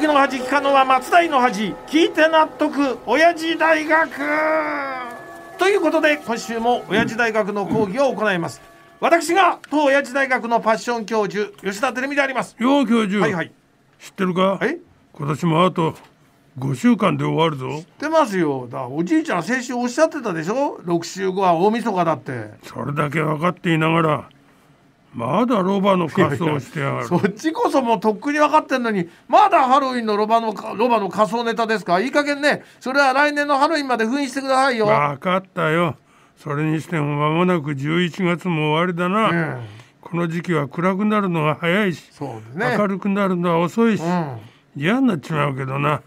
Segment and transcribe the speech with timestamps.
[0.00, 4.10] 時の恥聞かのは松代の恥聞いて納得親父大学。
[5.58, 8.62] ということで今週も親父大学の講義を行います。
[8.98, 12.56] 私が当親父大学のパッション教授吉田照美であります。
[12.58, 13.52] よう教授、はいはい。
[13.98, 14.58] 知ってるか？
[14.62, 14.78] え
[15.12, 15.94] 今年もあと
[16.58, 17.68] 5週間で終わるぞ。
[17.68, 18.68] 知ってますよ。
[18.70, 22.52] だおじいちゃん先週おっしゃってたでしょ？6週後は大晦日だって。
[22.62, 24.30] それだけ分かっていながら
[25.12, 31.98] まだロバの仮装をしてやがるそっちこそもうとっくに分かってんのにまだハロウィンのロバのロバの仮装ネタですか？
[32.00, 35.96] いい加減ねそれは来年のハロウィンまで封印してくださいよ、分かったよ。
[36.36, 39.66] それにしても間もなく11月も終わりだな、うん
[40.00, 42.02] この時期は暗くなるのが早いし、
[42.54, 42.74] ね。
[42.76, 44.38] 明るくなるのは遅いし、うん。
[44.74, 46.00] 嫌になっちまうけどな。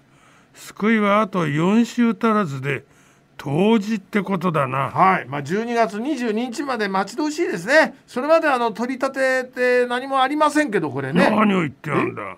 [0.55, 2.83] 救いはあと4週足らずで
[3.43, 7.93] 冬至ってことだなはい、まあ、12月22日まで待ち遠しいですね。
[8.07, 11.29] それまであの取り立てって何もありませんけど、これね。
[11.29, 12.37] 何を言ってやんだ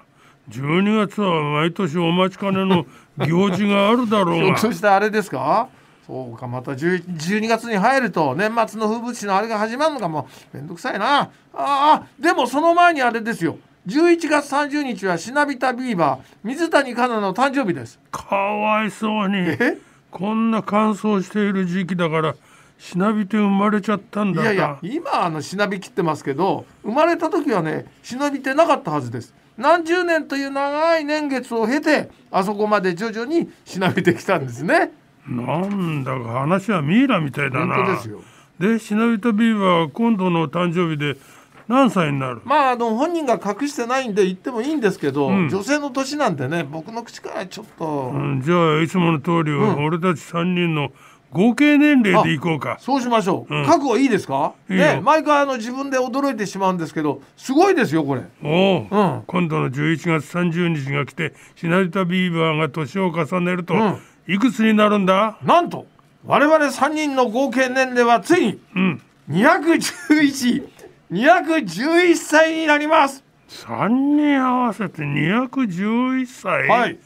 [0.50, 2.88] 12月は毎年お待ちかねの
[3.24, 5.68] 行事があるだろうひょがっとしてあれですか？
[6.08, 11.20] そうか、また10 12月に入ると年末の風物詩のあれが始まるのかもめんどくさいな。
[11.22, 13.60] ああ、でもその前にあれですよ。
[13.86, 18.00] 11月30日はシナビタビーバー水谷香奈の誕生日です。
[18.12, 19.78] かわいそうにえ？
[20.12, 22.36] こんな乾燥している時期だから
[22.78, 29.34] しなびて生まれちゃったんだかいやいや、今あのしなびきってますけど、生まれた時はね、しなびてなかったはずです。
[29.58, 34.92] 何十年という長い年月を経て、あそこまで徐々にしなびてきたんですね。
[35.28, 38.22] なんだか話はミイラみたいだな本当ですよ。
[38.60, 41.18] でシナビタビーバーは今度の誕生日で
[41.68, 42.42] 何歳になる？
[42.46, 45.50] まああの本人が隠してないんで言ってもいいんですけど、うん。
[45.50, 49.86] 女性の年なんてね僕の口からちょっと、うん、じゃあいつもの通り、ん。
[49.86, 50.92] 俺たち3人の
[51.32, 52.78] 合計年齢でいこうか。
[52.80, 53.66] そうしましょう、うん。
[53.66, 54.54] 覚悟いいですか？
[54.70, 58.22] いね毎回あの自分で驚いてしまうんですけどすごいですよこれ。
[58.44, 59.24] おう、うん。
[59.26, 63.98] 今度の11月30日が来てシナビタビーバーが年を重ねると、うん。
[64.28, 65.38] いくつになるんだ？
[65.44, 65.88] なんと
[66.26, 69.02] 我々3人の合計年齢はついにうん
[71.16, 73.24] 2121歳になります。
[73.48, 76.94] 3人合わせて211歳、はい。
[76.94, 76.98] っ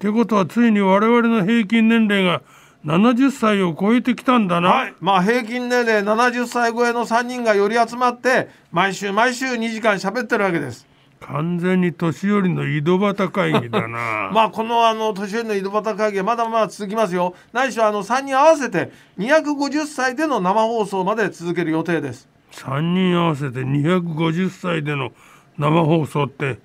[0.00, 2.42] てことはついに我々の平均年齢が
[2.84, 4.94] 70歳を超えてきたんだな、はい。
[4.98, 10.84] まあ平均年齢70歳超えの3人が寄り集まって毎週毎週2時間喋ってるわけです。
[11.20, 14.30] 完全に年寄りの井戸端会議だな。
[14.34, 17.34] まあこのあの年寄りの井戸端会議はまだまだ続きますよ。
[17.52, 25.12] ないしはあの3人合わせて250歳での生放送まで続ける予定です3人合わせて250歳での
[25.58, 26.58] 生放送って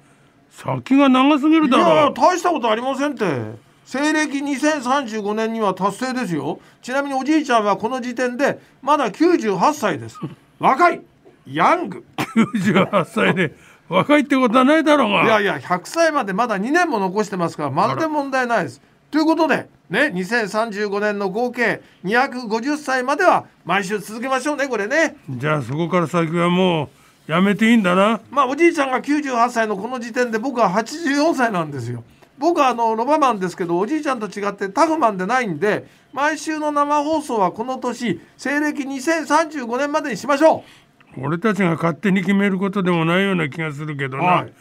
[0.52, 3.70] 先が長すぎるいやだろ大したことありませんって。
[3.86, 6.60] 西暦2035年には達成ですよ。
[6.84, 10.20] ちなみにおじいちゃんはこの時点でまだ98歳です。
[10.60, 11.02] 若い。
[11.48, 12.06] ヤング。
[12.36, 13.56] 98歳で
[13.88, 15.24] 若いってことはないだろうが。
[15.24, 18.80] いやいや100歳までまだ2年も残してますからまるで問題ないです
[19.12, 25.16] ということでね2035年の合計250歳までは毎週続けましょうねこれね。
[25.30, 26.90] じゃあそこから先はも
[27.28, 28.22] うやめていいんだな。
[28.30, 32.04] まあおじいちゃんが98歳のこの時点で僕は84歳なんですよ。
[32.38, 40.64] 僕はあのロバマンですけどおじいちゃんと違ってタフマンでないんで毎週の生放送はこの年西暦2035年までにしましょ
[41.18, 44.54] 俺たちが勝手に決めることでもないような気がするけどな、はい。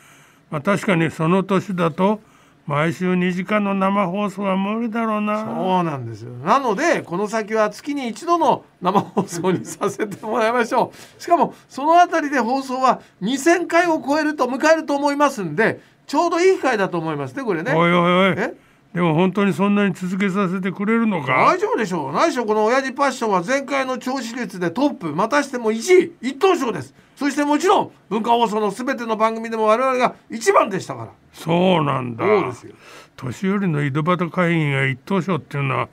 [0.50, 2.20] まあ、確かにその年だと
[2.68, 5.42] 毎週2時間の生放送は無理だろううな。
[5.42, 6.32] そうなんですよ。
[6.44, 10.96] なのでこの先は月に一度の生放送にさせてもらいましょう。
[11.20, 17.72] しかもそのあたりで放送は2000回を超えると迎えると思いますんでちょうどいい機会だと思いますねこれね。
[17.72, 18.34] おいおいおい。
[18.36, 18.67] え？
[18.94, 21.32] でも本当にそんなに続けさせてくれるのか？
[21.32, 22.12] 大丈夫でしょう。
[22.12, 25.14] 何しろこの親父パッションは前回の聴取率でトップ。
[25.14, 26.12] またしても1位。
[26.22, 26.94] 一等賞です。
[27.14, 31.08] そしてもちろん文化放送の全ての番組でも我々が一番でしたから。
[31.32, 32.24] そうなんだ。
[32.24, 32.74] そうですよ。
[33.16, 35.88] 年寄りの井戸端会議が一等賞っていうのは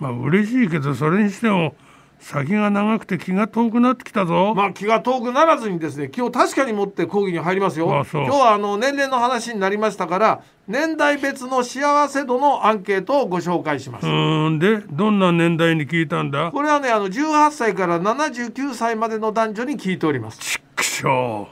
[0.00, 1.74] まあ嬉しいけどそれにしても
[2.20, 7.86] 先が長くて気が遠くなってきたぞ、まあ気が遠くならずにですね今日確かに持って講義に入りますよ。
[7.86, 14.06] 今日はあの年齢の話になりましたから年代別の幸せ度のアンケートをご紹介します。
[14.06, 16.50] うーんでどんな年代に聞いたんだ？
[16.52, 20.38] これはねあの18歳から79歳までの男女に聞いております。
[20.38, 21.48] ちくしょ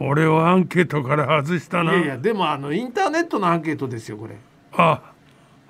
[0.00, 0.04] う。
[0.08, 1.92] 俺をアンケートから外したな。
[1.92, 4.36] いやいやでもあのインターネットのアンケートですよこれ。
[4.78, 5.00] あ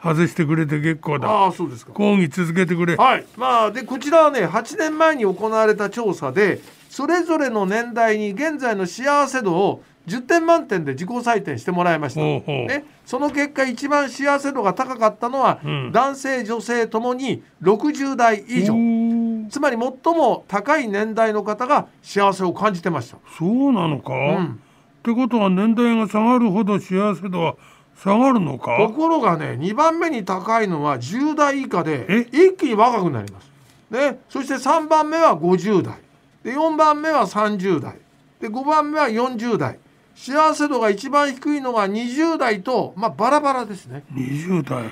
[0.03, 1.29] 外してくれて結構だ。
[1.29, 1.93] ああそうですか。
[1.93, 2.97] 講義続けてくれ。
[2.97, 15.93] はい、まあでこちらはね8年前に行われた調査でそれぞれの年代に現在の幸せ度を10点満点で自己採点してもらいました、ね、その結果一番幸せ度が高かったのは、うん。
[15.93, 18.75] 男性女性ともに60代以上。
[19.51, 24.45] つまり最も高い年代の方が幸せを感じてました、そうなのか、うん。
[24.47, 24.49] っ
[25.03, 27.57] てことは年代が下がるほど幸せ度は
[27.99, 28.77] 下がるのか？
[28.79, 32.21] ところがね2番目に高いのは10代以下でえ？
[32.31, 33.51] 一気に若くなります。
[33.91, 35.99] でそして3番目は50代。
[36.43, 37.97] で4番目は30代。
[38.41, 39.79] で5番目は40代。
[40.15, 44.03] 幸せ度が一番低いのが20代と、まあ、バラバラですね。
[44.13, 44.91] 20代。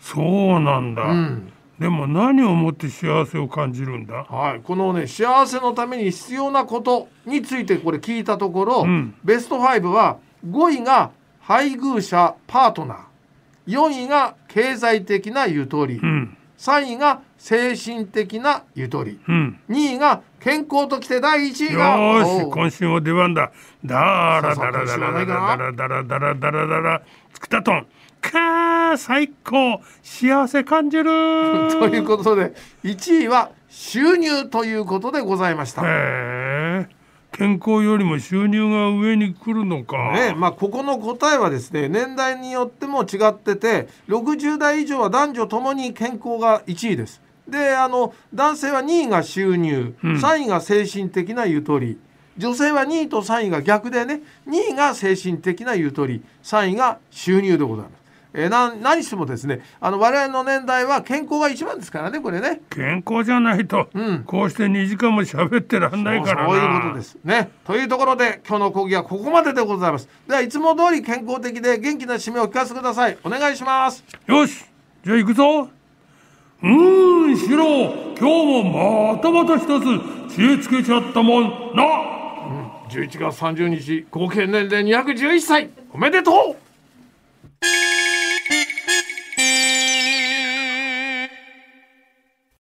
[0.00, 1.52] そうなんだ、うん。
[1.78, 4.24] でも何をもって幸せを感じるんだ？
[4.24, 9.14] はい、このね幸せのために必要なことについてこれ聞いたところ、うん。
[9.24, 11.10] ベスト5は5位が
[11.46, 12.98] 配偶者パートナー。
[13.68, 16.36] 4位が経済的なゆとり、うん。
[16.58, 19.20] 3位が精神的なゆとり。
[19.28, 19.60] うん。
[19.70, 23.52] 2位が健康ときて第1位よがーし今週も出番だ。
[23.84, 27.02] だらだらだらだらだらだらだらだら
[27.32, 27.86] つくたとん。
[28.20, 29.80] かー最高。
[30.02, 31.04] 幸せ感じる。
[31.78, 35.82] ということで1位は収入ということでございました。
[37.36, 47.20] 健康よりも収入が上に来るのか、ねまあ、ここの答えはですね年代によっても違ってて60代以上は男女ともに健康が1位です。
[47.46, 51.98] であの男性は2位が収入、うん3位が精神的なゆとり
[52.38, 58.05] 女性は2位と3位が逆でね2位が精神的なゆとり3位が収入でございます。
[58.38, 62.60] えー、な何してもですねあの我々の年代は健康が一番ですからねこれね。
[62.68, 67.50] 健康じゃないと、うんこうして2時間も喋ってらんないからなそういうことですね。
[67.64, 70.08] というところで今日の講義はここまででございます。
[70.28, 73.16] ではいつも通り健康的で元気な締めを聞かせてください。
[73.24, 74.04] お願いします。
[74.26, 74.64] よし
[75.02, 75.70] じゃあ行くぞ
[76.62, 77.64] うーんシロ
[78.18, 81.44] 今日もまたまた一つ知恵つけちゃったもん
[81.74, 82.16] な
[82.90, 86.65] 11月30日合計年齢211歳おめでとう